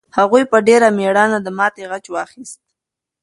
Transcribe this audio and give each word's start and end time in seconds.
هغوی 0.17 0.43
په 0.51 0.57
ډېر 0.67 0.81
مېړانه 0.97 1.37
د 1.43 1.47
ماتې 1.57 1.83
غچ 1.91 2.05
واخیست. 2.11 2.59